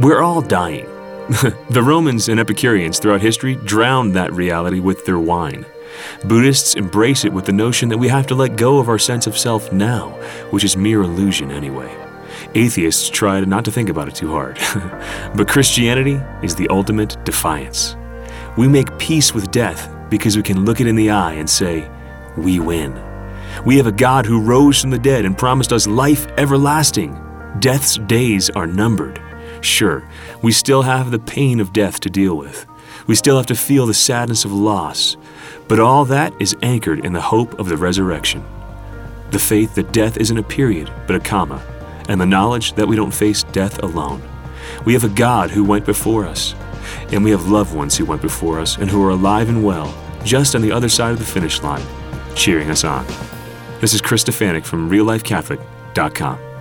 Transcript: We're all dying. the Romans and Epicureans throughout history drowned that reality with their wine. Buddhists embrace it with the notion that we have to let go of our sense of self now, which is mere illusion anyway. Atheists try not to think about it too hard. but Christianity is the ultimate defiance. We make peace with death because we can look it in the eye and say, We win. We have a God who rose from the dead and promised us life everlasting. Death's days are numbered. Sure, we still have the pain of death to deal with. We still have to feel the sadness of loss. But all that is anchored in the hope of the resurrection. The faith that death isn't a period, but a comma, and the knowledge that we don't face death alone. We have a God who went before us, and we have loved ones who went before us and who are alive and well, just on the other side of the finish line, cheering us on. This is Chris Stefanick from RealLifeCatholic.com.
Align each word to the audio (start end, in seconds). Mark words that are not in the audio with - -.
We're 0.00 0.22
all 0.22 0.40
dying. 0.40 0.86
the 1.70 1.82
Romans 1.82 2.28
and 2.28 2.40
Epicureans 2.40 2.98
throughout 2.98 3.20
history 3.20 3.56
drowned 3.56 4.14
that 4.14 4.32
reality 4.32 4.80
with 4.80 5.04
their 5.04 5.18
wine. 5.18 5.66
Buddhists 6.24 6.74
embrace 6.74 7.24
it 7.24 7.32
with 7.32 7.44
the 7.44 7.52
notion 7.52 7.88
that 7.90 7.98
we 7.98 8.08
have 8.08 8.26
to 8.28 8.34
let 8.34 8.56
go 8.56 8.78
of 8.78 8.88
our 8.88 8.98
sense 8.98 9.26
of 9.26 9.36
self 9.36 9.70
now, 9.72 10.10
which 10.50 10.64
is 10.64 10.76
mere 10.76 11.02
illusion 11.02 11.50
anyway. 11.50 11.94
Atheists 12.54 13.08
try 13.10 13.40
not 13.40 13.64
to 13.66 13.70
think 13.70 13.88
about 13.88 14.08
it 14.08 14.14
too 14.14 14.30
hard. 14.30 14.58
but 15.36 15.48
Christianity 15.48 16.20
is 16.42 16.54
the 16.54 16.68
ultimate 16.68 17.22
defiance. 17.24 17.94
We 18.56 18.68
make 18.68 18.98
peace 18.98 19.34
with 19.34 19.50
death 19.50 19.94
because 20.10 20.36
we 20.36 20.42
can 20.42 20.64
look 20.64 20.80
it 20.80 20.86
in 20.86 20.96
the 20.96 21.10
eye 21.10 21.34
and 21.34 21.48
say, 21.48 21.88
We 22.36 22.60
win. 22.60 22.98
We 23.64 23.76
have 23.76 23.86
a 23.86 23.92
God 23.92 24.24
who 24.24 24.40
rose 24.40 24.80
from 24.80 24.90
the 24.90 24.98
dead 24.98 25.24
and 25.24 25.36
promised 25.36 25.72
us 25.72 25.86
life 25.86 26.26
everlasting. 26.38 27.18
Death's 27.60 27.98
days 27.98 28.48
are 28.50 28.66
numbered. 28.66 29.20
Sure, 29.62 30.06
we 30.42 30.52
still 30.52 30.82
have 30.82 31.10
the 31.10 31.18
pain 31.18 31.60
of 31.60 31.72
death 31.72 32.00
to 32.00 32.10
deal 32.10 32.36
with. 32.36 32.66
We 33.06 33.14
still 33.14 33.36
have 33.36 33.46
to 33.46 33.54
feel 33.54 33.86
the 33.86 33.94
sadness 33.94 34.44
of 34.44 34.52
loss. 34.52 35.16
But 35.68 35.80
all 35.80 36.04
that 36.06 36.34
is 36.40 36.56
anchored 36.62 37.04
in 37.04 37.12
the 37.12 37.20
hope 37.20 37.58
of 37.58 37.68
the 37.68 37.76
resurrection. 37.76 38.44
The 39.30 39.38
faith 39.38 39.76
that 39.76 39.92
death 39.92 40.18
isn't 40.18 40.36
a 40.36 40.42
period, 40.42 40.92
but 41.06 41.16
a 41.16 41.20
comma, 41.20 41.62
and 42.08 42.20
the 42.20 42.26
knowledge 42.26 42.74
that 42.74 42.86
we 42.86 42.96
don't 42.96 43.14
face 43.14 43.44
death 43.44 43.82
alone. 43.82 44.20
We 44.84 44.92
have 44.92 45.04
a 45.04 45.08
God 45.08 45.50
who 45.50 45.64
went 45.64 45.86
before 45.86 46.26
us, 46.26 46.54
and 47.12 47.24
we 47.24 47.30
have 47.30 47.48
loved 47.48 47.74
ones 47.74 47.96
who 47.96 48.04
went 48.04 48.20
before 48.20 48.60
us 48.60 48.76
and 48.76 48.90
who 48.90 49.02
are 49.04 49.10
alive 49.10 49.48
and 49.48 49.64
well, 49.64 49.94
just 50.24 50.54
on 50.54 50.62
the 50.62 50.72
other 50.72 50.88
side 50.88 51.12
of 51.12 51.18
the 51.18 51.24
finish 51.24 51.62
line, 51.62 51.86
cheering 52.34 52.70
us 52.70 52.84
on. 52.84 53.06
This 53.80 53.94
is 53.94 54.00
Chris 54.00 54.24
Stefanick 54.24 54.64
from 54.64 54.90
RealLifeCatholic.com. 54.90 56.51